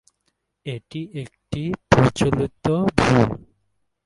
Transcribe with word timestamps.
এটি 0.65 1.01
একটি 1.15 1.61
প্রচলিত 1.89 2.65
ভুল। 2.97 3.29